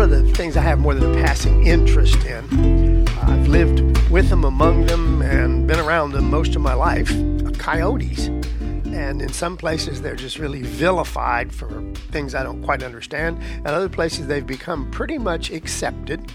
one 0.00 0.10
of 0.10 0.26
the 0.26 0.32
things 0.32 0.56
I 0.56 0.62
have 0.62 0.78
more 0.78 0.94
than 0.94 1.14
a 1.14 1.22
passing 1.22 1.66
interest 1.66 2.24
in. 2.24 3.06
I've 3.18 3.48
lived 3.48 4.08
with 4.08 4.30
them, 4.30 4.44
among 4.44 4.86
them, 4.86 5.20
and 5.20 5.66
been 5.66 5.78
around 5.78 6.12
them 6.12 6.30
most 6.30 6.56
of 6.56 6.62
my 6.62 6.72
life. 6.72 7.10
Coyotes. 7.58 8.28
And 8.28 9.20
in 9.20 9.30
some 9.30 9.58
places, 9.58 10.00
they're 10.00 10.16
just 10.16 10.38
really 10.38 10.62
vilified 10.62 11.52
for 11.52 11.82
things 12.12 12.34
I 12.34 12.42
don't 12.42 12.62
quite 12.62 12.82
understand. 12.82 13.42
And 13.56 13.66
other 13.66 13.90
places, 13.90 14.26
they've 14.26 14.46
become 14.46 14.90
pretty 14.90 15.18
much 15.18 15.50
accepted. 15.50 16.32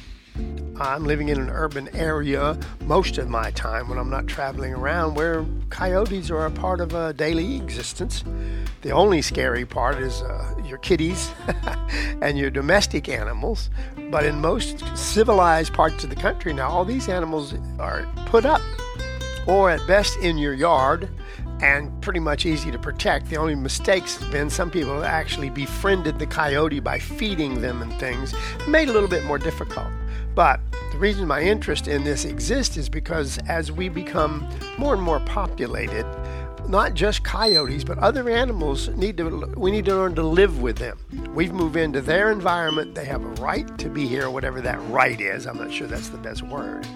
I'm 0.78 1.06
living 1.06 1.30
in 1.30 1.40
an 1.40 1.50
urban 1.50 1.88
area 1.96 2.60
most 2.82 3.18
of 3.18 3.30
my 3.30 3.50
time 3.52 3.88
when 3.88 3.98
I'm 3.98 4.10
not 4.10 4.28
traveling 4.28 4.74
around 4.74 5.16
where 5.16 5.46
coyotes 5.70 6.30
are 6.30 6.46
a 6.46 6.52
part 6.52 6.82
of 6.82 6.94
a 6.94 7.14
daily 7.14 7.56
existence. 7.56 8.26
The 8.82 8.92
only 8.92 9.22
scary 9.22 9.66
part 9.66 10.00
is 10.00 10.22
uh, 10.22 10.54
your 10.66 10.78
kitties 10.80 11.32
and 12.22 12.38
your 12.38 12.50
domestic 12.50 13.08
animals. 13.08 13.70
But 14.12 14.26
in 14.26 14.42
most 14.42 14.84
civilized 14.98 15.74
parts 15.74 16.04
of 16.04 16.10
the 16.10 16.16
country 16.18 16.52
now, 16.52 16.70
all 16.70 16.84
these 16.84 17.08
animals 17.08 17.54
are 17.80 18.06
put 18.26 18.46
up 18.46 18.62
or 19.48 19.70
at 19.70 19.86
best 19.88 20.18
in 20.18 20.38
your 20.38 20.54
yard 20.54 21.10
and 21.62 21.90
pretty 22.02 22.20
much 22.20 22.46
easy 22.46 22.70
to 22.70 22.78
protect. 22.78 23.30
The 23.30 23.38
only 23.38 23.56
mistakes 23.56 24.18
have 24.18 24.30
been 24.30 24.50
some 24.50 24.70
people 24.70 24.96
have 24.96 25.04
actually 25.04 25.50
befriended 25.50 26.20
the 26.20 26.28
coyote 26.28 26.82
by 26.82 27.00
feeding 27.00 27.62
them 27.62 27.82
and 27.82 27.94
things, 27.94 28.36
made 28.68 28.90
it 28.90 28.90
a 28.90 28.94
little 28.94 29.08
bit 29.08 29.24
more 29.24 29.40
difficult. 29.40 29.88
But 30.36 30.60
the 30.92 30.98
reason 30.98 31.28
my 31.28 31.42
interest 31.42 31.88
in 31.88 32.04
this 32.04 32.26
exists 32.26 32.78
is 32.78 32.90
because 32.90 33.40
as 33.48 33.72
we 33.72 33.90
become 33.90 34.48
more 34.78 34.94
and 34.94 35.02
more 35.02 35.22
populated, 35.22 36.06
not 36.68 36.94
just 36.94 37.24
coyotes, 37.24 37.84
but 37.84 37.98
other 38.00 38.30
animals 38.30 38.90
need 38.90 39.18
to 39.18 39.54
we 39.56 39.72
need 39.72 39.86
to 39.86 39.96
learn 39.96 40.16
to 40.16 40.24
live 40.24 40.62
with 40.62 40.78
them. 40.78 40.98
We've 41.34 41.54
moved 41.54 41.76
into 41.76 42.02
their 42.02 42.32
environment. 42.32 42.96
They 42.96 43.06
have 43.06 43.24
a 43.24 43.42
right 43.42 43.78
to 43.78 43.90
be 43.90 44.08
here, 44.08 44.30
whatever 44.30 44.62
that 44.62 44.80
right 44.90 45.20
is. 45.20 45.46
I'm 45.46 45.58
not 45.58 45.72
sure 45.72 45.88
that's 45.88 46.10
the 46.10 46.18
best 46.18 46.44
word. 46.44 46.88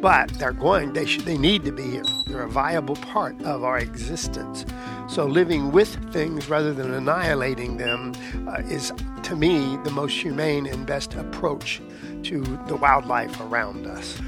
But 0.00 0.30
they're 0.34 0.52
going, 0.52 0.92
they 0.92 1.06
should 1.06 1.24
they 1.24 1.38
need 1.38 1.64
to 1.64 1.72
be 1.72 1.82
here. 1.82 2.04
They're 2.26 2.42
a 2.42 2.48
viable 2.48 2.96
part 2.96 3.40
of 3.42 3.64
our 3.64 3.78
existence. 3.78 4.64
So 5.08 5.26
living 5.26 5.72
with 5.72 6.12
things 6.12 6.48
rather 6.48 6.72
than 6.72 6.94
annihilating 6.94 7.76
them 7.76 8.12
uh, 8.48 8.62
is 8.66 8.92
to 9.24 9.36
me 9.36 9.76
the 9.84 9.90
most 9.90 10.16
humane 10.16 10.66
and 10.66 10.86
best 10.86 11.14
approach 11.14 11.80
to 12.28 12.40
the 12.66 12.76
wildlife 12.76 13.40
around 13.40 13.86
us 13.86 14.20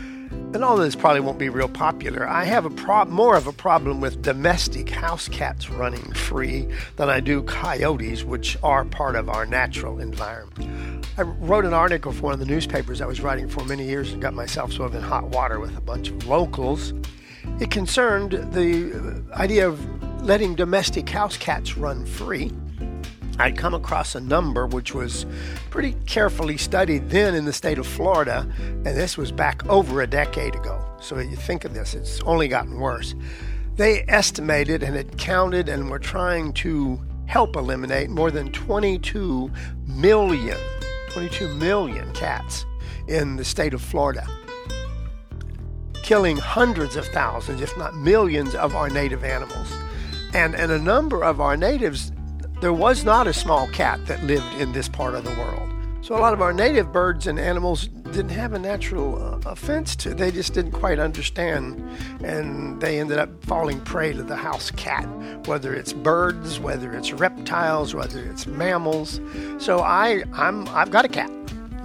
and 0.54 0.64
although 0.64 0.84
this 0.84 0.96
probably 0.96 1.20
won't 1.20 1.38
be 1.38 1.50
real 1.50 1.68
popular, 1.68 2.26
I 2.26 2.44
have 2.44 2.64
a 2.64 3.04
more 3.04 3.36
of 3.36 3.46
a 3.46 3.52
problem 3.52 4.00
with 4.00 4.22
domestic 4.22 4.88
house 4.88 5.28
cats 5.28 5.68
running 5.68 6.12
free 6.14 6.66
than 6.96 7.10
I 7.10 7.20
do 7.20 7.42
coyotes, 7.42 8.24
which 8.24 8.56
are 8.62 8.86
part 8.86 9.14
of 9.14 9.28
our 9.28 9.44
natural 9.44 10.00
environment. 10.00 11.06
I 11.18 11.22
wrote 11.22 11.66
an 11.66 11.74
article 11.74 12.12
for 12.12 12.22
one 12.22 12.32
of 12.32 12.40
the 12.40 12.46
newspapers 12.46 13.02
I 13.02 13.06
was 13.06 13.20
writing 13.20 13.46
for 13.46 13.62
many 13.64 13.84
years 13.84 14.10
and 14.10 14.22
got 14.22 14.32
myself 14.32 14.72
sort 14.72 14.88
of 14.90 14.94
in 14.94 15.02
hot 15.02 15.24
water 15.24 15.60
with 15.60 15.76
a 15.76 15.82
bunch 15.82 16.08
of 16.08 16.26
locals. 16.26 16.94
It 17.60 17.70
concerned 17.70 18.32
the 18.52 19.22
idea 19.34 19.68
of 19.68 20.24
letting 20.24 20.54
domestic 20.54 21.10
house 21.10 21.36
cats 21.36 21.76
run 21.76 22.06
free 22.06 22.50
I'd 23.38 23.56
come 23.56 23.72
across 23.72 24.14
a 24.14 24.20
number 24.20 24.66
which 24.66 24.94
was 24.94 25.24
pretty 25.70 25.94
carefully 26.06 26.56
studied 26.56 27.08
then 27.08 27.34
in 27.34 27.44
the 27.44 27.52
state 27.52 27.78
of 27.78 27.86
Florida, 27.86 28.48
and 28.58 28.84
this 28.84 29.16
was 29.16 29.30
back 29.30 29.64
over 29.68 30.02
a 30.02 30.06
decade 30.06 30.56
ago. 30.56 30.84
So 31.00 31.18
you 31.18 31.36
think 31.36 31.64
of 31.64 31.72
this, 31.72 31.94
it's 31.94 32.20
only 32.22 32.48
gotten 32.48 32.80
worse. 32.80 33.14
They 33.76 34.04
estimated 34.08 34.82
and 34.82 34.96
had 34.96 35.18
counted 35.18 35.68
and 35.68 35.88
were 35.88 36.00
trying 36.00 36.52
to 36.54 37.00
help 37.26 37.54
eliminate 37.54 38.10
more 38.10 38.32
than 38.32 38.50
22 38.50 39.50
million, 39.86 40.56
22 41.10 41.54
million 41.54 42.12
cats 42.14 42.66
in 43.06 43.36
the 43.36 43.44
state 43.44 43.72
of 43.72 43.80
Florida, 43.80 44.26
killing 46.02 46.38
hundreds 46.38 46.96
of 46.96 47.06
thousands, 47.06 47.60
if 47.60 47.76
not 47.78 47.94
millions, 47.94 48.56
of 48.56 48.74
our 48.74 48.90
native 48.90 49.22
animals. 49.22 49.72
And, 50.34 50.56
and 50.56 50.72
a 50.72 50.78
number 50.78 51.22
of 51.22 51.40
our 51.40 51.56
natives 51.56 52.10
there 52.60 52.72
was 52.72 53.04
not 53.04 53.26
a 53.26 53.32
small 53.32 53.68
cat 53.68 54.04
that 54.06 54.22
lived 54.24 54.54
in 54.54 54.72
this 54.72 54.88
part 54.88 55.14
of 55.14 55.24
the 55.24 55.30
world. 55.30 55.70
So 56.00 56.16
a 56.16 56.20
lot 56.20 56.32
of 56.32 56.40
our 56.40 56.52
native 56.52 56.92
birds 56.92 57.26
and 57.26 57.38
animals 57.38 57.88
didn't 57.88 58.30
have 58.30 58.52
a 58.52 58.58
natural 58.58 59.22
uh, 59.22 59.50
offense 59.50 59.94
to. 59.96 60.14
They 60.14 60.30
just 60.30 60.54
didn't 60.54 60.72
quite 60.72 60.98
understand, 60.98 61.80
and 62.24 62.80
they 62.80 62.98
ended 62.98 63.18
up 63.18 63.44
falling 63.44 63.80
prey 63.82 64.12
to 64.12 64.22
the 64.22 64.36
house 64.36 64.70
cat, 64.70 65.06
whether 65.46 65.74
it's 65.74 65.92
birds, 65.92 66.58
whether 66.58 66.92
it's 66.94 67.12
reptiles, 67.12 67.94
whether 67.94 68.24
it's 68.24 68.46
mammals. 68.46 69.20
So 69.58 69.80
I, 69.80 70.24
I'm, 70.32 70.66
I've 70.68 70.90
got 70.90 71.04
a 71.04 71.08
cat. 71.08 71.30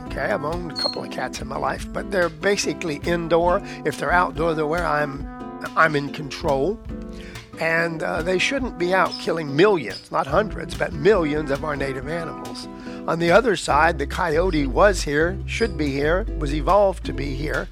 Okay, 0.05 0.21
I've 0.21 0.43
owned 0.43 0.71
a 0.71 0.75
couple 0.75 1.03
of 1.03 1.11
cats 1.11 1.41
in 1.41 1.47
my 1.47 1.57
life, 1.57 1.91
but 1.91 2.09
they're 2.11 2.29
basically 2.29 3.01
indoor. 3.03 3.61
If 3.85 3.97
they're 3.97 4.11
outdoor, 4.11 4.53
they're 4.53 4.67
where 4.67 4.85
I'm, 4.85 5.27
I'm 5.75 5.95
in 5.95 6.13
control 6.13 6.79
and 7.59 8.01
uh, 8.01 8.21
they 8.21 8.39
shouldn't 8.39 8.77
be 8.77 8.93
out 8.93 9.11
killing 9.19 9.55
millions, 9.55 10.11
not 10.11 10.27
hundreds, 10.27 10.75
but 10.75 10.93
millions 10.93 11.51
of 11.51 11.63
our 11.63 11.75
native 11.75 12.07
animals. 12.07 12.67
On 13.07 13.19
the 13.19 13.31
other 13.31 13.55
side, 13.55 13.99
the 13.99 14.07
coyote 14.07 14.65
was 14.65 15.03
here, 15.03 15.37
should 15.45 15.77
be 15.77 15.91
here, 15.91 16.25
was 16.39 16.53
evolved 16.53 17.05
to 17.05 17.13
be 17.13 17.35
here. 17.35 17.67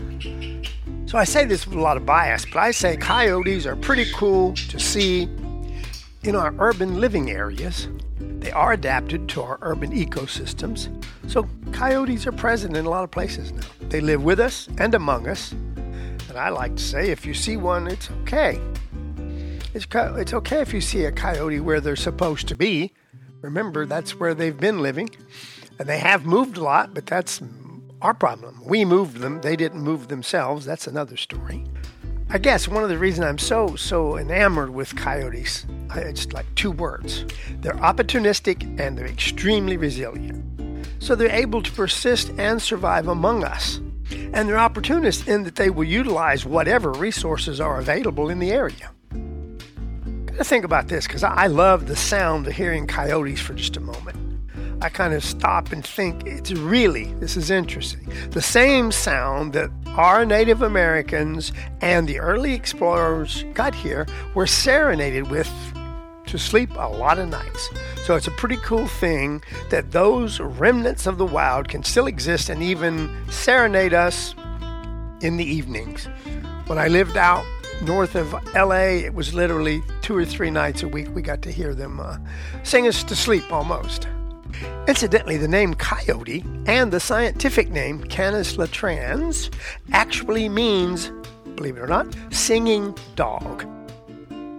So 1.05 1.17
I 1.17 1.23
say 1.23 1.45
this 1.45 1.65
with 1.65 1.77
a 1.77 1.81
lot 1.81 1.97
of 1.97 2.05
bias, 2.05 2.45
but 2.45 2.57
I 2.57 2.71
say 2.71 2.95
coyotes 2.95 3.65
are 3.65 3.75
pretty 3.75 4.11
cool 4.13 4.53
to 4.53 4.79
see 4.79 5.23
in 6.23 6.35
our 6.35 6.53
urban 6.59 6.99
living 6.99 7.31
areas. 7.31 7.87
They 8.19 8.51
are 8.51 8.73
adapted 8.73 9.27
to 9.29 9.41
our 9.41 9.57
urban 9.61 9.91
ecosystems. 9.91 10.89
So 11.27 11.47
coyotes 11.71 12.25
are 12.27 12.31
present 12.31 12.77
in 12.77 12.85
a 12.85 12.89
lot 12.89 13.03
of 13.03 13.11
places 13.11 13.51
now. 13.51 13.61
They 13.89 14.01
live 14.01 14.23
with 14.23 14.39
us 14.39 14.67
and 14.77 14.93
among 14.93 15.27
us. 15.27 15.51
And 15.51 16.37
I 16.37 16.49
like 16.49 16.75
to 16.75 16.83
say 16.83 17.09
if 17.09 17.25
you 17.25 17.33
see 17.33 17.57
one, 17.57 17.87
it's 17.87 18.09
okay. 18.21 18.59
It's, 19.73 19.87
it's 19.93 20.33
okay 20.33 20.59
if 20.59 20.73
you 20.73 20.81
see 20.81 21.05
a 21.05 21.13
coyote 21.13 21.61
where 21.61 21.79
they're 21.79 21.95
supposed 21.95 22.49
to 22.49 22.57
be. 22.57 22.91
Remember, 23.41 23.85
that's 23.85 24.19
where 24.19 24.33
they've 24.33 24.57
been 24.57 24.79
living. 24.79 25.09
And 25.79 25.87
they 25.87 25.99
have 25.99 26.25
moved 26.25 26.57
a 26.57 26.63
lot, 26.63 26.93
but 26.93 27.05
that's 27.05 27.41
our 28.01 28.13
problem. 28.13 28.61
We 28.65 28.83
moved 28.83 29.17
them, 29.17 29.39
they 29.39 29.55
didn't 29.55 29.81
move 29.81 30.09
themselves. 30.09 30.65
That's 30.65 30.87
another 30.87 31.15
story. 31.15 31.63
I 32.29 32.37
guess 32.37 32.67
one 32.67 32.83
of 32.83 32.89
the 32.89 32.97
reasons 32.97 33.25
I'm 33.25 33.37
so, 33.37 33.75
so 33.77 34.17
enamored 34.17 34.71
with 34.71 34.95
coyotes, 34.95 35.65
it's 35.95 36.31
like 36.33 36.53
two 36.55 36.71
words. 36.71 37.25
They're 37.61 37.73
opportunistic 37.73 38.63
and 38.79 38.97
they're 38.97 39.07
extremely 39.07 39.77
resilient. 39.77 40.45
So 40.99 41.15
they're 41.15 41.29
able 41.29 41.61
to 41.61 41.71
persist 41.71 42.31
and 42.37 42.61
survive 42.61 43.07
among 43.07 43.45
us. 43.45 43.77
And 44.33 44.49
they're 44.49 44.59
opportunists 44.59 45.27
in 45.27 45.43
that 45.43 45.55
they 45.55 45.69
will 45.69 45.85
utilize 45.85 46.45
whatever 46.45 46.91
resources 46.91 47.61
are 47.61 47.79
available 47.79 48.29
in 48.29 48.39
the 48.39 48.51
area 48.51 48.91
think 50.43 50.65
about 50.65 50.87
this 50.87 51.07
because 51.07 51.23
I 51.23 51.47
love 51.47 51.87
the 51.87 51.95
sound 51.95 52.47
of 52.47 52.53
hearing 52.53 52.87
coyotes 52.87 53.39
for 53.39 53.53
just 53.53 53.77
a 53.77 53.79
moment. 53.79 54.17
I 54.83 54.89
kind 54.89 55.13
of 55.13 55.23
stop 55.23 55.71
and 55.71 55.85
think 55.85 56.25
it's 56.25 56.51
really, 56.51 57.13
this 57.15 57.37
is 57.37 57.51
interesting, 57.51 58.11
the 58.31 58.41
same 58.41 58.91
sound 58.91 59.53
that 59.53 59.69
our 59.89 60.25
Native 60.25 60.63
Americans 60.63 61.51
and 61.81 62.07
the 62.07 62.19
early 62.19 62.53
explorers 62.53 63.45
got 63.53 63.75
here 63.75 64.07
were 64.33 64.47
serenaded 64.47 65.29
with 65.29 65.51
to 66.25 66.39
sleep 66.39 66.71
a 66.77 66.87
lot 66.87 67.19
of 67.19 67.29
nights. 67.29 67.69
So 68.05 68.15
it's 68.15 68.27
a 68.27 68.31
pretty 68.31 68.57
cool 68.57 68.87
thing 68.87 69.43
that 69.69 69.91
those 69.91 70.39
remnants 70.39 71.05
of 71.05 71.17
the 71.17 71.25
wild 71.25 71.67
can 71.67 71.83
still 71.83 72.07
exist 72.07 72.49
and 72.49 72.63
even 72.63 73.15
serenade 73.29 73.93
us 73.93 74.33
in 75.21 75.37
the 75.37 75.45
evenings. 75.45 76.07
When 76.65 76.79
I 76.79 76.87
lived 76.87 77.17
out 77.17 77.45
north 77.81 78.15
of 78.15 78.33
LA, 78.53 79.03
it 79.05 79.13
was 79.13 79.33
literally 79.33 79.83
two 80.01 80.15
or 80.15 80.25
three 80.25 80.51
nights 80.51 80.83
a 80.83 80.87
week 80.87 81.07
we 81.13 81.21
got 81.21 81.41
to 81.43 81.51
hear 81.51 81.73
them 81.73 81.99
uh, 81.99 82.17
sing 82.63 82.87
us 82.87 83.03
to 83.03 83.15
sleep 83.15 83.51
almost. 83.51 84.07
Incidentally, 84.87 85.37
the 85.37 85.47
name 85.47 85.73
coyote 85.73 86.43
and 86.65 86.91
the 86.91 86.99
scientific 86.99 87.69
name 87.71 88.03
Canis 88.03 88.57
latrans 88.57 89.53
actually 89.91 90.49
means, 90.49 91.11
believe 91.55 91.77
it 91.77 91.81
or 91.81 91.87
not, 91.87 92.07
singing 92.31 92.95
dog. 93.15 93.65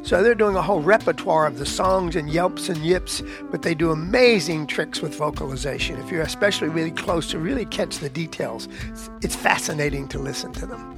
So 0.05 0.23
they're 0.23 0.35
doing 0.35 0.57
a 0.57 0.63
whole 0.63 0.81
repertoire 0.81 1.47
of 1.47 1.59
the 1.59 1.67
songs 1.67 2.17
and 2.17 2.29
yelps 2.29 2.69
and 2.69 2.79
yips, 2.79 3.23
but 3.51 3.63
they 3.63 3.75
do 3.75 3.93
amazing 3.93 4.67
tricks 4.67 5.01
with 5.01 5.15
vocalization. 5.15 6.01
If 6.01 6.11
you're 6.11 6.23
especially 6.23 6.69
really 6.69 6.91
close 6.91 7.31
to 7.31 7.39
really 7.39 7.67
catch 7.67 7.99
the 7.99 8.09
details, 8.09 8.69
it's 9.23 9.37
fascinating 9.37 10.09
to 10.09 10.19
listen 10.19 10.53
to 10.55 10.67
them. 10.67 10.92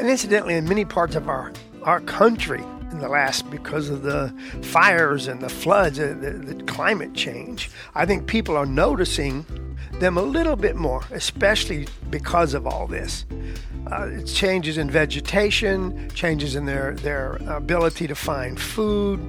And 0.00 0.08
incidentally, 0.08 0.54
in 0.54 0.66
many 0.66 0.86
parts 0.86 1.14
of 1.14 1.28
our, 1.28 1.52
our 1.82 2.00
country, 2.00 2.64
in 2.90 3.00
the 3.00 3.08
last 3.10 3.50
because 3.50 3.90
of 3.90 4.00
the 4.00 4.32
fires 4.62 5.28
and 5.28 5.42
the 5.42 5.50
floods, 5.50 5.98
and 5.98 6.24
uh, 6.24 6.30
the, 6.30 6.54
the, 6.54 6.64
climate 6.64 7.12
change. 7.12 7.70
I 7.94 8.06
think 8.06 8.26
people 8.26 8.56
are 8.56 8.64
noticing 8.64 9.44
them 9.98 10.16
a 10.16 10.22
little 10.22 10.56
bit 10.56 10.74
more, 10.74 11.02
especially 11.10 11.86
because 12.08 12.54
of 12.54 12.66
all 12.66 12.86
this. 12.86 13.26
Uh, 13.92 14.08
it's 14.10 14.32
changes 14.32 14.78
in 14.78 14.90
vegetation, 14.90 16.08
changes 16.14 16.56
in 16.56 16.64
their, 16.64 16.94
their 16.94 17.32
ability 17.46 18.06
to 18.06 18.14
find 18.14 18.58
food. 18.58 19.20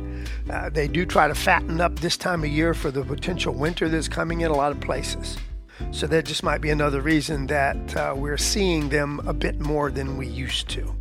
Uh, 0.49 0.69
they 0.69 0.87
do 0.87 1.05
try 1.05 1.27
to 1.27 1.35
fatten 1.35 1.81
up 1.81 1.99
this 1.99 2.15
time 2.15 2.45
of 2.45 2.49
year 2.49 2.73
for 2.73 2.91
the 2.91 3.03
potential 3.03 3.53
winter 3.53 3.89
that's 3.89 4.07
coming 4.07 4.39
in 4.39 4.49
a 4.49 4.55
lot 4.55 4.71
of 4.71 4.79
places. 4.79 5.37
So 5.91 6.07
that 6.07 6.25
just 6.25 6.43
might 6.43 6.61
be 6.61 6.69
another 6.69 7.01
reason 7.01 7.47
that 7.47 7.97
uh, 7.97 8.13
we're 8.15 8.37
seeing 8.37 8.89
them 8.89 9.19
a 9.25 9.33
bit 9.33 9.59
more 9.59 9.91
than 9.91 10.17
we 10.17 10.27
used 10.27 10.69
to. 10.69 10.95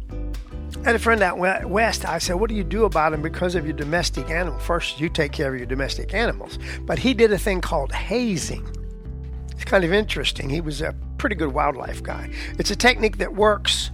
I 0.83 0.87
had 0.87 0.97
a 0.97 0.99
friend 0.99 1.23
out 1.23 1.39
west. 1.69 2.07
I 2.07 2.19
said, 2.19 2.37
What 2.37 2.49
do 2.49 2.57
you 2.57 2.65
do 2.65 2.85
about 2.87 3.13
them 3.13 3.21
because 3.21 3.55
of 3.55 3.67
your 3.67 3.77
domestic 3.77 4.31
animal? 4.31 4.59
First, 4.59 4.99
you 4.99 5.09
take 5.09 5.33
care 5.33 5.53
of 5.53 5.59
your 5.59 5.67
domestic 5.67 6.15
animals. 6.15 6.59
But 6.83 6.99
he 6.99 7.13
did 7.13 7.33
a 7.33 7.39
thing 7.39 7.61
called 7.61 7.93
hazing. 7.93 8.67
It's 9.53 9.65
kind 9.65 9.85
of 9.85 9.93
interesting. 9.93 10.49
He 10.49 10.63
was 10.63 10.81
a 10.81 10.95
pretty 11.19 11.37
good 11.37 11.53
wildlife 11.53 12.03
guy. 12.03 12.31
It's 12.59 12.71
a 12.71 12.77
technique 12.77 13.19
that 13.19 13.35
works. 13.35 13.91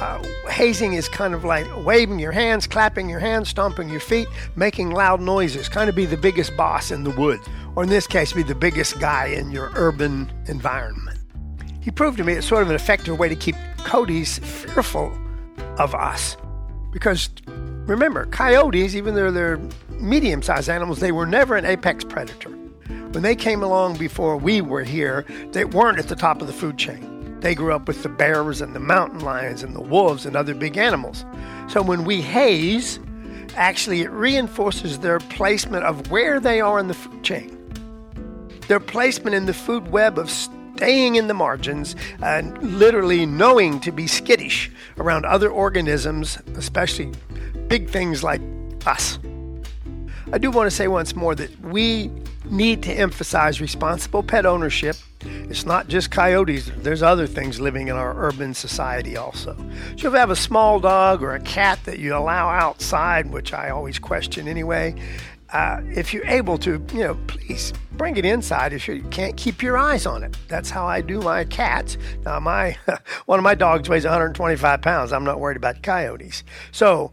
Uh, 0.00 0.22
hazing 0.48 0.94
is 0.94 1.10
kind 1.10 1.34
of 1.34 1.44
like 1.44 1.66
waving 1.84 2.18
your 2.18 2.32
hands, 2.32 2.66
clapping 2.66 3.10
your 3.10 3.18
hands, 3.18 3.50
stomping 3.50 3.90
your 3.90 4.00
feet, 4.00 4.26
making 4.56 4.92
loud 4.92 5.20
noises, 5.20 5.68
kind 5.68 5.90
of 5.90 5.94
be 5.94 6.06
the 6.06 6.16
biggest 6.16 6.56
boss 6.56 6.90
in 6.90 7.04
the 7.04 7.10
woods, 7.10 7.46
or 7.76 7.82
in 7.82 7.90
this 7.90 8.06
case, 8.06 8.32
be 8.32 8.42
the 8.42 8.54
biggest 8.54 8.98
guy 8.98 9.26
in 9.26 9.50
your 9.50 9.70
urban 9.74 10.32
environment. 10.46 11.18
He 11.82 11.90
proved 11.90 12.16
to 12.16 12.24
me 12.24 12.32
it's 12.32 12.46
sort 12.46 12.62
of 12.62 12.70
an 12.70 12.74
effective 12.74 13.18
way 13.18 13.28
to 13.28 13.36
keep 13.36 13.56
coyotes 13.84 14.38
fearful 14.38 15.12
of 15.78 15.94
us. 15.94 16.38
Because 16.92 17.28
remember, 17.86 18.24
coyotes, 18.24 18.94
even 18.94 19.14
though 19.14 19.30
they're 19.30 19.60
medium 19.90 20.40
sized 20.40 20.70
animals, 20.70 21.00
they 21.00 21.12
were 21.12 21.26
never 21.26 21.56
an 21.56 21.66
apex 21.66 22.04
predator. 22.04 22.50
When 23.12 23.22
they 23.22 23.34
came 23.34 23.62
along 23.62 23.98
before 23.98 24.38
we 24.38 24.62
were 24.62 24.84
here, 24.84 25.26
they 25.52 25.66
weren't 25.66 25.98
at 25.98 26.08
the 26.08 26.16
top 26.16 26.40
of 26.40 26.46
the 26.46 26.54
food 26.54 26.78
chain. 26.78 27.09
They 27.40 27.54
grew 27.54 27.72
up 27.72 27.88
with 27.88 28.02
the 28.02 28.08
bears 28.08 28.60
and 28.60 28.74
the 28.74 28.80
mountain 28.80 29.20
lions 29.20 29.62
and 29.62 29.74
the 29.74 29.80
wolves 29.80 30.26
and 30.26 30.36
other 30.36 30.54
big 30.54 30.76
animals. 30.76 31.24
So 31.68 31.82
when 31.82 32.04
we 32.04 32.20
haze, 32.20 33.00
actually 33.56 34.02
it 34.02 34.10
reinforces 34.10 34.98
their 34.98 35.18
placement 35.18 35.84
of 35.84 36.10
where 36.10 36.38
they 36.38 36.60
are 36.60 36.78
in 36.78 36.88
the 36.88 36.94
food 36.94 37.22
chain. 37.22 37.56
Their 38.68 38.80
placement 38.80 39.34
in 39.34 39.46
the 39.46 39.54
food 39.54 39.90
web 39.90 40.18
of 40.18 40.30
staying 40.30 41.16
in 41.16 41.26
the 41.26 41.34
margins 41.34 41.96
and 42.22 42.56
literally 42.78 43.26
knowing 43.26 43.80
to 43.80 43.90
be 43.90 44.06
skittish 44.06 44.70
around 44.98 45.24
other 45.24 45.50
organisms, 45.50 46.38
especially 46.56 47.12
big 47.68 47.88
things 47.88 48.22
like 48.22 48.40
us. 48.86 49.18
I 50.32 50.38
do 50.38 50.52
want 50.52 50.70
to 50.70 50.74
say 50.74 50.86
once 50.86 51.16
more 51.16 51.34
that 51.34 51.60
we 51.60 52.08
need 52.48 52.84
to 52.84 52.92
emphasize 52.92 53.60
responsible 53.60 54.22
pet 54.22 54.46
ownership. 54.46 54.94
It's 55.22 55.66
not 55.66 55.88
just 55.88 56.12
coyotes, 56.12 56.70
there's 56.76 57.02
other 57.02 57.26
things 57.26 57.60
living 57.60 57.88
in 57.88 57.96
our 57.96 58.14
urban 58.16 58.54
society 58.54 59.16
also. 59.16 59.56
So 59.56 59.64
if 59.96 60.02
you 60.04 60.10
have 60.12 60.30
a 60.30 60.36
small 60.36 60.78
dog 60.78 61.24
or 61.24 61.34
a 61.34 61.40
cat 61.40 61.80
that 61.84 61.98
you 61.98 62.14
allow 62.14 62.48
outside, 62.48 63.30
which 63.32 63.52
I 63.52 63.70
always 63.70 63.98
question 63.98 64.46
anyway, 64.46 64.94
uh, 65.52 65.80
if 65.84 66.14
you're 66.14 66.26
able 66.26 66.58
to, 66.58 66.80
you 66.92 67.00
know, 67.00 67.14
please 67.26 67.72
bring 67.92 68.16
it 68.16 68.24
inside 68.24 68.72
if 68.72 68.86
you 68.86 69.02
can't 69.10 69.36
keep 69.36 69.62
your 69.62 69.76
eyes 69.76 70.06
on 70.06 70.22
it. 70.22 70.36
That's 70.46 70.70
how 70.70 70.86
I 70.86 71.00
do 71.00 71.20
my 71.20 71.42
cats. 71.42 71.98
Now, 72.24 72.38
my 72.38 72.78
one 73.26 73.40
of 73.40 73.42
my 73.42 73.56
dogs 73.56 73.88
weighs 73.88 74.04
125 74.04 74.80
pounds. 74.80 75.12
I'm 75.12 75.24
not 75.24 75.40
worried 75.40 75.56
about 75.56 75.82
coyotes. 75.82 76.44
So, 76.70 77.12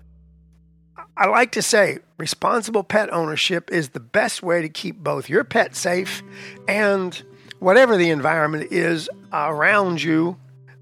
I 1.20 1.26
like 1.26 1.52
to 1.54 1.64
say 1.64 1.98
responsible 2.20 2.84
pet 2.84 3.12
ownership 3.12 3.72
is 3.72 3.90
the 3.90 4.00
best 4.00 4.44
way 4.44 4.62
to 4.62 4.70
keep 4.70 5.00
both 5.00 5.30
your 5.30 5.44
pet 5.44 5.76
safe 5.76 6.22
and 6.68 7.24
whatever 7.58 7.98
the 7.98 8.12
environment 8.12 8.72
is 8.72 9.10
around 9.34 10.04
you, 10.04 10.38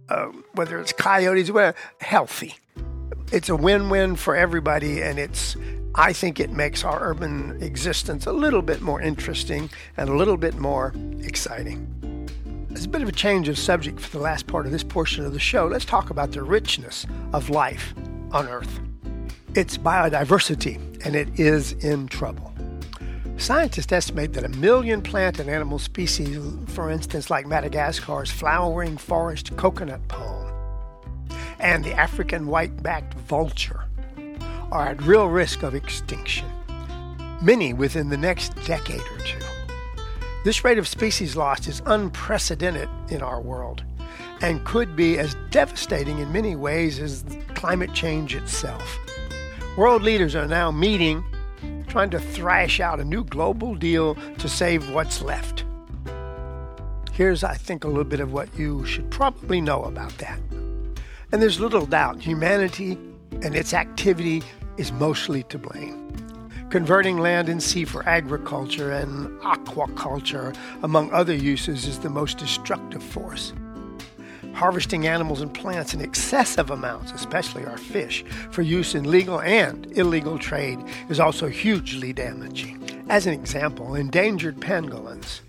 uh, 0.10 0.26
whether 0.54 0.78
it's 0.78 0.92
coyotes, 0.92 1.50
whatever, 1.50 1.78
healthy. 2.02 2.56
It's 3.32 3.48
a 3.48 3.56
win-win 3.56 4.18
for 4.18 4.36
everybody, 4.36 5.02
and 5.02 5.20
it's 5.20 5.56
I 5.96 6.12
think 6.12 6.42
it 6.42 6.52
makes 6.52 6.84
our 6.84 7.02
urban 7.02 7.58
existence 7.64 8.26
a 8.26 8.34
little 8.34 8.62
bit 8.62 8.82
more 8.82 9.02
interesting 9.02 9.70
and 9.96 10.10
a 10.10 10.18
little 10.18 10.36
bit 10.36 10.56
more 10.56 10.94
exciting. 11.22 12.28
As 12.74 12.84
a 12.84 12.90
bit 12.90 13.02
of 13.02 13.08
a 13.08 13.14
change 13.14 13.48
of 13.48 13.58
subject 13.58 14.02
for 14.02 14.18
the 14.18 14.22
last 14.22 14.48
part 14.48 14.66
of 14.66 14.74
this 14.74 14.84
portion 14.84 15.26
of 15.26 15.32
the 15.32 15.40
show, 15.40 15.66
let's 15.68 15.86
talk 15.86 16.10
about 16.10 16.34
the 16.34 16.44
richness 16.44 17.06
of 17.32 17.50
life 17.50 17.96
on 18.34 18.50
Earth. 18.50 18.82
It's 19.56 19.78
biodiversity, 19.78 20.76
and 21.06 21.16
it 21.16 21.40
is 21.40 21.72
in 21.82 22.10
trouble. 22.10 22.54
Scientists 23.38 23.94
estimate 23.94 24.34
that 24.34 24.44
a 24.44 24.50
million 24.50 25.02
plant 25.02 25.40
and 25.40 25.50
animal 25.50 25.80
species, 25.80 26.38
for 26.68 26.90
instance, 26.90 27.30
like 27.30 27.48
Madagascar's 27.48 28.30
flowering 28.30 28.98
forest 28.98 29.56
coconut 29.56 30.06
palm 30.10 30.52
and 31.58 31.86
the 31.86 31.94
African 31.94 32.48
white 32.48 32.84
backed 32.84 33.14
vulture, 33.14 33.86
are 34.74 34.90
at 34.90 35.02
real 35.04 35.28
risk 35.28 35.64
of 35.64 35.74
extinction, 35.74 36.52
many 37.42 37.72
within 37.72 38.10
the 38.10 38.18
next 38.18 38.54
decade 38.66 39.00
or 39.00 39.20
two. 39.20 39.40
This 40.44 40.66
rate 40.66 40.80
of 40.80 40.86
species 40.86 41.38
loss 41.38 41.66
is 41.70 41.82
unprecedented 41.86 42.90
in 43.08 43.22
our 43.22 43.40
world 43.40 43.86
and 44.42 44.66
could 44.66 44.98
be 44.98 45.18
as 45.18 45.34
devastating 45.50 46.18
in 46.18 46.34
many 46.34 46.58
ways 46.58 47.00
as 47.00 47.24
climate 47.54 47.94
change 47.94 48.36
itself. 48.36 49.00
World 49.78 50.04
leaders 50.04 50.36
are 50.36 50.48
now 50.48 50.72
meeting, 50.72 51.22
trying 51.88 52.10
to 52.12 52.20
thrash 52.20 52.80
out 52.80 53.02
a 53.02 53.04
new 53.04 53.26
global 53.26 53.76
deal 53.76 54.16
to 54.38 54.48
save 54.48 54.90
what's 54.92 55.22
left. 55.22 55.66
Here's, 57.12 57.44
I 57.44 57.56
think, 57.56 57.84
a 57.84 57.88
little 57.88 58.06
bit 58.06 58.22
of 58.22 58.32
what 58.32 58.58
you 58.58 58.86
should 58.86 59.12
probably 59.12 59.60
know 59.60 59.84
about 59.84 60.18
that. 60.20 60.40
And 61.34 61.42
there's 61.42 61.60
little 61.60 61.86
doubt 61.86 62.22
humanity 62.22 62.98
and 63.42 63.54
its 63.54 63.74
activity 63.74 64.44
is 64.78 64.94
mostly 64.94 65.44
to 65.44 65.58
blame. 65.58 66.10
Converting 66.70 67.18
land 67.18 67.50
and 67.50 67.62
sea 67.62 67.84
for 67.84 68.08
agriculture 68.08 68.92
and 68.92 69.28
aquaculture, 69.42 70.56
among 70.84 71.12
other 71.12 71.36
uses, 71.36 71.86
is 71.86 72.00
the 72.00 72.10
most 72.10 72.38
destructive 72.38 73.04
force. 73.04 73.54
Harvesting 74.56 75.06
animals 75.06 75.42
and 75.42 75.54
plants 75.54 75.94
in 75.94 76.02
excessive 76.02 76.72
amounts, 76.72 77.12
especially 77.12 77.66
our 77.66 77.78
fish, 77.78 78.24
for 78.52 78.62
use 78.62 78.96
in 78.96 79.12
legal 79.12 79.42
and 79.42 79.86
illegal 79.98 80.40
trade 80.40 80.80
is 81.10 81.20
also 81.20 81.48
hugely 81.48 82.14
damaging. 82.14 82.82
As 83.10 83.28
an 83.28 83.34
example, 83.34 83.96
endangered 83.96 84.60
pangolins 84.60 85.42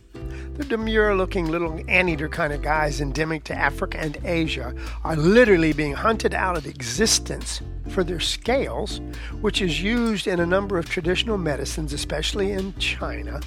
the 0.56 0.64
demure 0.64 1.14
looking 1.14 1.49
little 1.49 1.79
anteater 1.87 2.31
kind 2.31 2.50
of 2.50 2.62
guys 2.62 3.03
endemic 3.03 3.44
to 3.44 3.55
Africa 3.55 4.00
and 4.00 4.17
Asia 4.25 4.75
are 5.05 5.14
literally 5.14 5.75
being 5.75 5.93
hunted 5.93 6.32
out 6.32 6.56
of 6.56 6.67
existence 6.67 7.61
for 7.91 8.03
their 8.03 8.20
scales, 8.20 9.03
which 9.43 9.61
is 9.61 9.82
used 9.82 10.27
in 10.27 10.41
a 10.41 10.46
number 10.46 10.79
of 10.79 10.89
traditional 10.89 11.36
medicines, 11.36 11.93
especially 11.93 12.53
in 12.53 12.75
China. 12.79 13.41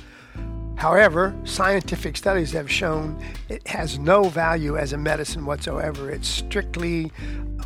However, 0.80 1.36
scientific 1.44 2.18
studies 2.18 2.54
have 2.54 2.72
shown 2.72 3.22
it 3.50 3.68
has 3.68 4.00
no 4.00 4.24
value 4.24 4.78
as 4.78 4.94
a 4.94 4.98
medicine 4.98 5.46
whatsoever. 5.46 6.10
It's 6.10 6.28
strictly 6.28 7.12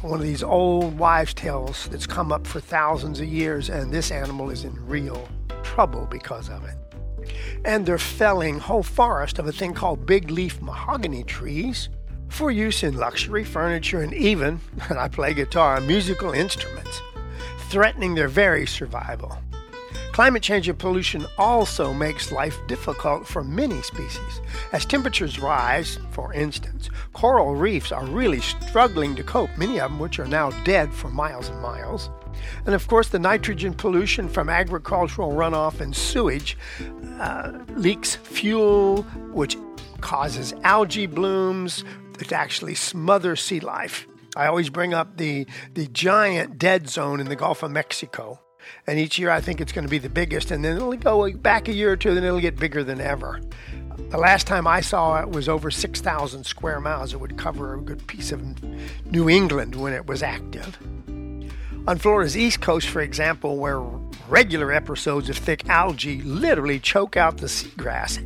one 0.02 0.20
of 0.20 0.26
these 0.26 0.44
old 0.44 0.98
wives' 0.98 1.34
tales 1.34 1.88
that's 1.90 2.08
come 2.08 2.32
up 2.32 2.46
for 2.46 2.60
thousands 2.60 3.20
of 3.20 3.28
years, 3.28 3.70
and 3.70 3.94
this 3.94 4.10
animal 4.12 4.50
is 4.50 4.64
in 4.64 4.74
real 4.86 5.30
trouble 5.62 6.08
because 6.10 6.50
of 6.50 6.66
it 6.66 6.76
and 7.66 7.86
they're 7.86 7.98
felling 7.98 8.60
whole 8.60 8.84
forests 8.84 9.40
of 9.40 9.48
a 9.48 9.52
thing 9.52 9.74
called 9.74 10.06
big 10.06 10.30
leaf 10.30 10.62
mahogany 10.62 11.24
trees 11.24 11.90
for 12.28 12.52
use 12.52 12.84
in 12.84 12.98
luxury 12.98 13.44
furniture 13.44 14.02
and 14.02 14.14
even, 14.14 14.60
and 14.90 15.00
I 15.00 15.08
play 15.08 15.34
guitar, 15.34 15.80
musical 15.82 16.32
instruments, 16.32 17.02
threatening 17.70 18.16
their 18.16 18.28
very 18.28 18.66
survival. 18.66 19.38
Climate 20.14 20.44
change 20.44 20.70
and 20.70 20.78
pollution 20.78 21.26
also 21.40 21.92
makes 21.92 22.32
life 22.32 22.56
difficult 22.68 23.28
for 23.28 23.44
many 23.44 23.82
species. 23.82 24.42
As 24.72 24.86
temperatures 24.86 25.40
rise, 25.40 25.98
for 26.12 26.32
instance, 26.34 26.92
coral 27.14 27.56
reefs 27.56 27.92
are 27.92 28.06
really 28.06 28.40
struggling 28.40 29.16
to 29.16 29.24
cope, 29.24 29.50
many 29.58 29.80
of 29.80 29.90
them 29.90 29.98
which 29.98 30.20
are 30.20 30.28
now 30.28 30.52
dead 30.66 30.94
for 30.94 31.10
miles 31.10 31.50
and 31.50 31.60
miles. 31.64 32.12
And 32.68 32.76
of 32.76 32.88
course, 32.88 33.10
the 33.10 33.18
nitrogen 33.18 33.74
pollution 33.74 34.30
from 34.30 34.50
agricultural 34.50 35.32
runoff 35.32 35.82
and 35.82 35.96
sewage 35.96 36.60
uh, 37.18 37.52
leaks 37.70 38.16
fuel, 38.16 39.02
which 39.32 39.58
causes 40.02 40.54
algae 40.62 41.08
blooms 41.08 41.84
that 42.20 42.32
actually 42.32 42.76
smother 42.76 43.36
sea 43.36 43.62
life. 43.62 44.06
I 44.36 44.46
always 44.46 44.70
bring 44.70 44.94
up 44.94 45.18
the, 45.18 45.48
the 45.74 45.88
giant 45.88 46.60
dead 46.60 46.88
zone 46.88 47.20
in 47.20 47.30
the 47.30 47.36
Gulf 47.36 47.64
of 47.64 47.72
Mexico 47.72 48.43
and 48.88 49.00
each 49.00 49.18
year 49.20 49.30
I 49.30 49.42
think 49.42 49.62
it's 49.62 49.72
going 49.72 49.86
to 49.86 49.92
be 49.92 49.98
the 49.98 50.10
biggest, 50.10 50.52
and 50.52 50.64
then 50.64 50.78
it'll 50.78 50.94
go 50.94 51.32
back 51.34 51.68
a 51.68 51.74
year 51.74 51.92
or 51.92 51.98
two, 51.98 52.14
then 52.14 52.24
it'll 52.24 52.40
get 52.40 52.58
bigger 52.58 52.84
than 52.84 53.02
ever. 53.02 53.42
The 54.10 54.18
last 54.18 54.48
time 54.48 54.68
I 54.68 54.82
saw 54.82 55.22
it 55.22 55.30
was 55.30 55.50
over 55.50 55.72
6,000 55.72 56.44
square 56.44 56.80
miles. 56.80 57.14
It 57.14 57.20
would 57.20 57.38
cover 57.38 57.74
a 57.74 57.82
good 57.82 58.06
piece 58.08 58.32
of 58.32 58.64
New 59.06 59.30
England 59.30 59.76
when 59.76 59.94
it 59.94 60.06
was 60.06 60.22
active. 60.22 60.78
On 61.86 61.98
Florida's 61.98 62.38
east 62.38 62.62
coast, 62.62 62.88
for 62.88 63.02
example, 63.02 63.58
where 63.58 63.82
regular 64.30 64.72
episodes 64.72 65.30
of 65.30 65.38
thick 65.38 65.68
algae 65.68 66.22
literally 66.22 66.80
choke 66.80 67.18
out 67.18 67.36
the 67.36 67.48
seagrass 67.48 68.24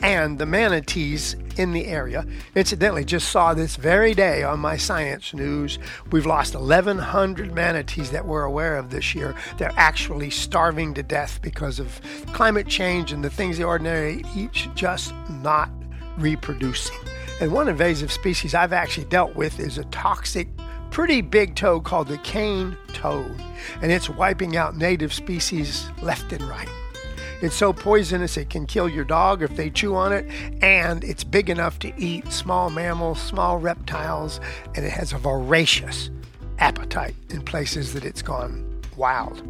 and 0.00 0.38
the 0.38 0.46
manatees 0.46 1.34
in 1.56 1.72
the 1.72 1.86
area. 1.86 2.24
Incidentally, 2.54 3.04
just 3.04 3.28
saw 3.30 3.52
this 3.52 3.74
very 3.74 4.14
day 4.14 4.44
on 4.44 4.60
my 4.60 4.76
science 4.76 5.34
news. 5.34 5.80
We've 6.12 6.24
lost 6.24 6.54
1,100 6.54 7.52
manatees 7.52 8.12
that 8.12 8.24
we're 8.24 8.44
aware 8.44 8.76
of 8.76 8.90
this 8.90 9.12
year. 9.12 9.34
They're 9.58 9.74
actually 9.74 10.30
starving 10.30 10.94
to 10.94 11.02
death 11.02 11.42
because 11.42 11.80
of 11.80 12.00
climate 12.32 12.68
change 12.68 13.10
and 13.10 13.24
the 13.24 13.30
things 13.30 13.58
they 13.58 13.64
ordinarily 13.64 14.24
eat 14.36 14.68
just 14.76 15.12
not 15.42 15.68
reproducing. 16.16 16.96
And 17.40 17.50
one 17.50 17.68
invasive 17.68 18.12
species 18.12 18.54
I've 18.54 18.72
actually 18.72 19.06
dealt 19.06 19.34
with 19.34 19.58
is 19.58 19.78
a 19.78 19.84
toxic, 19.84 20.46
pretty 20.90 21.20
big 21.20 21.54
toad 21.54 21.84
called 21.84 22.08
the 22.08 22.18
cane 22.18 22.76
toad, 22.92 23.34
and 23.82 23.92
it's 23.92 24.08
wiping 24.08 24.56
out 24.56 24.76
native 24.76 25.12
species 25.12 25.88
left 26.02 26.32
and 26.32 26.42
right. 26.42 26.68
It's 27.42 27.54
so 27.54 27.72
poisonous 27.72 28.36
it 28.36 28.50
can 28.50 28.66
kill 28.66 28.88
your 28.88 29.04
dog 29.04 29.42
if 29.42 29.56
they 29.56 29.70
chew 29.70 29.94
on 29.94 30.12
it, 30.12 30.26
and 30.62 31.02
it's 31.02 31.24
big 31.24 31.48
enough 31.48 31.78
to 31.80 31.92
eat 31.98 32.30
small 32.32 32.68
mammals, 32.68 33.20
small 33.20 33.58
reptiles, 33.58 34.40
and 34.74 34.84
it 34.84 34.92
has 34.92 35.12
a 35.12 35.18
voracious 35.18 36.10
appetite 36.58 37.14
in 37.30 37.40
places 37.40 37.94
that 37.94 38.04
it's 38.04 38.20
gone 38.20 38.82
wild. 38.96 39.40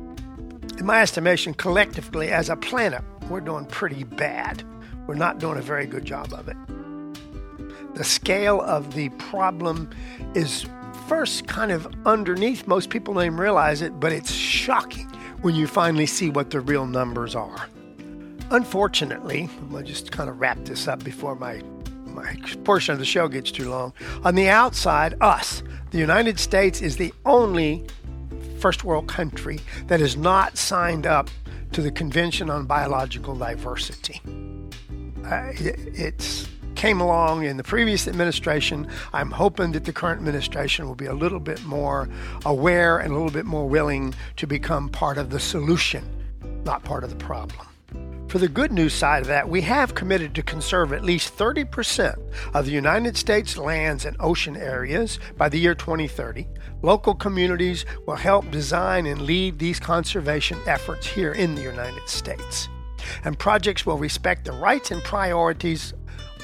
In 0.78 0.86
my 0.86 1.02
estimation, 1.02 1.52
collectively 1.52 2.30
as 2.30 2.48
a 2.48 2.56
planet, 2.56 3.02
we're 3.28 3.40
doing 3.40 3.66
pretty 3.66 4.04
bad. 4.04 4.62
We're 5.06 5.14
not 5.14 5.40
doing 5.40 5.58
a 5.58 5.62
very 5.62 5.86
good 5.86 6.04
job 6.04 6.32
of 6.32 6.48
it. 6.48 6.56
The 7.96 8.04
scale 8.04 8.60
of 8.60 8.94
the 8.94 9.08
problem 9.10 9.90
is 10.34 10.64
first 11.10 11.48
kind 11.48 11.72
of 11.72 11.92
underneath. 12.06 12.68
Most 12.68 12.88
people 12.88 13.14
don't 13.14 13.24
even 13.24 13.36
realize 13.36 13.82
it, 13.82 13.98
but 13.98 14.12
it's 14.12 14.30
shocking 14.30 15.08
when 15.42 15.56
you 15.56 15.66
finally 15.66 16.06
see 16.06 16.30
what 16.30 16.50
the 16.50 16.60
real 16.60 16.86
numbers 16.86 17.34
are. 17.34 17.66
Unfortunately, 18.52 19.48
I'll 19.74 19.82
just 19.82 20.12
kind 20.12 20.30
of 20.30 20.38
wrap 20.38 20.64
this 20.64 20.86
up 20.86 21.02
before 21.02 21.34
my 21.34 21.62
my 22.06 22.36
portion 22.62 22.92
of 22.92 23.00
the 23.00 23.04
show 23.04 23.26
gets 23.26 23.50
too 23.50 23.68
long. 23.68 23.92
On 24.22 24.36
the 24.36 24.48
outside, 24.48 25.16
us, 25.20 25.64
the 25.90 25.98
United 25.98 26.38
States 26.38 26.80
is 26.80 26.96
the 26.96 27.12
only 27.26 27.84
first 28.60 28.84
world 28.84 29.08
country 29.08 29.58
that 29.88 29.98
has 29.98 30.16
not 30.16 30.56
signed 30.56 31.08
up 31.08 31.28
to 31.72 31.82
the 31.82 31.90
Convention 31.90 32.48
on 32.48 32.66
Biological 32.66 33.34
Diversity. 33.34 34.20
Uh, 35.24 35.50
it, 35.54 35.76
it's 35.92 36.48
came 36.80 37.02
along 37.02 37.44
in 37.44 37.58
the 37.58 37.62
previous 37.62 38.08
administration. 38.08 38.88
I'm 39.12 39.30
hoping 39.30 39.72
that 39.72 39.84
the 39.84 39.92
current 39.92 40.18
administration 40.18 40.88
will 40.88 40.94
be 40.94 41.04
a 41.04 41.12
little 41.12 41.38
bit 41.38 41.62
more 41.66 42.08
aware 42.46 42.96
and 42.96 43.10
a 43.10 43.14
little 43.14 43.30
bit 43.30 43.44
more 43.44 43.68
willing 43.68 44.14
to 44.36 44.46
become 44.46 44.88
part 44.88 45.18
of 45.18 45.28
the 45.28 45.38
solution, 45.38 46.02
not 46.64 46.82
part 46.82 47.04
of 47.04 47.10
the 47.10 47.16
problem. 47.16 47.66
For 48.28 48.38
the 48.38 48.48
good 48.48 48.72
news 48.72 48.94
side 48.94 49.20
of 49.20 49.28
that, 49.28 49.46
we 49.46 49.60
have 49.60 49.94
committed 49.94 50.34
to 50.36 50.42
conserve 50.42 50.94
at 50.94 51.04
least 51.04 51.36
30% 51.36 52.16
of 52.54 52.64
the 52.64 52.72
United 52.72 53.14
States 53.18 53.58
lands 53.58 54.06
and 54.06 54.16
ocean 54.18 54.56
areas 54.56 55.18
by 55.36 55.50
the 55.50 55.58
year 55.58 55.74
2030. 55.74 56.48
Local 56.80 57.14
communities 57.14 57.84
will 58.06 58.16
help 58.16 58.50
design 58.50 59.04
and 59.04 59.20
lead 59.20 59.58
these 59.58 59.78
conservation 59.78 60.58
efforts 60.66 61.06
here 61.06 61.32
in 61.32 61.56
the 61.56 61.62
United 61.62 62.08
States. 62.08 62.70
And 63.24 63.38
projects 63.38 63.84
will 63.84 63.98
respect 63.98 64.44
the 64.44 64.52
rights 64.52 64.90
and 64.90 65.02
priorities 65.02 65.92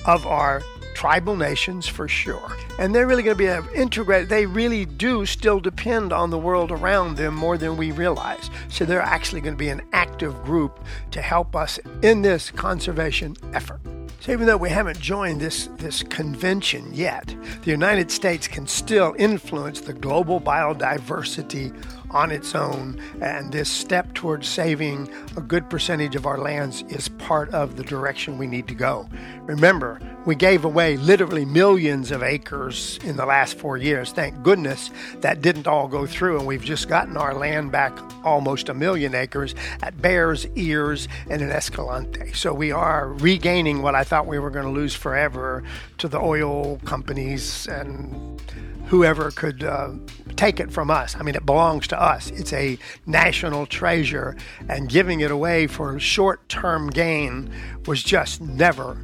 of 0.06 0.26
our 0.26 0.62
tribal 0.94 1.36
nations 1.36 1.86
for 1.86 2.08
sure. 2.08 2.56
And 2.78 2.94
they're 2.94 3.06
really 3.06 3.22
going 3.22 3.36
to 3.36 3.62
be 3.62 3.78
integrated. 3.78 4.30
They 4.30 4.46
really 4.46 4.86
do 4.86 5.26
still 5.26 5.60
depend 5.60 6.10
on 6.12 6.30
the 6.30 6.38
world 6.38 6.72
around 6.72 7.16
them 7.16 7.34
more 7.34 7.58
than 7.58 7.76
we 7.76 7.92
realize. 7.92 8.48
So 8.68 8.86
they're 8.86 9.02
actually 9.02 9.42
going 9.42 9.54
to 9.54 9.58
be 9.58 9.68
an 9.68 9.82
active 9.92 10.42
group 10.42 10.80
to 11.10 11.20
help 11.20 11.54
us 11.54 11.78
in 12.00 12.22
this 12.22 12.50
conservation 12.50 13.36
effort. 13.52 13.80
So 14.20 14.32
even 14.32 14.46
though 14.46 14.56
we 14.56 14.70
haven't 14.70 14.98
joined 14.98 15.40
this, 15.40 15.68
this 15.76 16.02
convention 16.02 16.88
yet, 16.92 17.34
the 17.62 17.70
United 17.70 18.10
States 18.10 18.48
can 18.48 18.66
still 18.66 19.14
influence 19.18 19.82
the 19.82 19.92
global 19.92 20.40
biodiversity 20.40 21.72
on 22.10 22.30
its 22.30 22.54
own. 22.54 23.00
And 23.20 23.52
this 23.52 23.68
step 23.68 24.14
towards 24.14 24.48
saving 24.48 25.10
a 25.36 25.40
good 25.40 25.68
percentage 25.68 26.16
of 26.16 26.26
our 26.26 26.38
lands 26.38 26.82
is 26.88 27.08
part 27.08 27.50
of 27.50 27.76
the 27.76 27.84
direction 27.84 28.38
we 28.38 28.46
need 28.46 28.68
to 28.68 28.74
go. 28.74 29.08
Remember, 29.42 30.00
we 30.26 30.34
gave 30.34 30.64
away 30.64 30.96
literally 30.96 31.44
millions 31.44 32.10
of 32.10 32.22
acres 32.22 32.98
in 33.04 33.16
the 33.16 33.24
last 33.24 33.56
four 33.56 33.76
years. 33.76 34.10
Thank 34.10 34.42
goodness 34.42 34.90
that 35.20 35.40
didn't 35.40 35.68
all 35.68 35.86
go 35.86 36.04
through, 36.04 36.38
and 36.38 36.46
we've 36.46 36.64
just 36.64 36.88
gotten 36.88 37.16
our 37.16 37.32
land 37.32 37.70
back 37.70 37.96
almost 38.24 38.68
a 38.68 38.74
million 38.74 39.14
acres 39.14 39.54
at 39.82 40.02
Bears 40.02 40.44
Ears 40.56 41.06
and 41.30 41.40
in 41.40 41.50
Escalante. 41.50 42.32
So 42.32 42.52
we 42.52 42.72
are 42.72 43.12
regaining 43.12 43.82
what 43.82 43.94
I 43.94 44.02
thought 44.02 44.26
we 44.26 44.40
were 44.40 44.50
going 44.50 44.66
to 44.66 44.72
lose 44.72 44.96
forever 44.96 45.62
to 45.98 46.08
the 46.08 46.18
oil 46.18 46.78
companies 46.84 47.68
and 47.68 48.42
whoever 48.86 49.30
could 49.30 49.62
uh, 49.62 49.92
take 50.34 50.58
it 50.58 50.72
from 50.72 50.90
us. 50.90 51.14
I 51.14 51.22
mean, 51.22 51.36
it 51.36 51.46
belongs 51.46 51.86
to 51.88 52.00
us. 52.00 52.30
It's 52.30 52.52
a 52.52 52.78
national 53.06 53.66
treasure, 53.66 54.36
and 54.68 54.88
giving 54.88 55.20
it 55.20 55.30
away 55.30 55.68
for 55.68 56.00
short 56.00 56.48
term 56.48 56.90
gain 56.90 57.48
was 57.86 58.02
just 58.02 58.40
never 58.40 58.98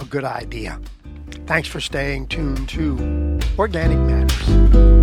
a 0.00 0.04
good 0.04 0.24
idea. 0.24 0.80
Thanks 1.46 1.68
for 1.68 1.80
staying 1.80 2.28
tuned 2.28 2.68
to 2.70 3.40
Organic 3.58 3.98
Matters. 3.98 4.99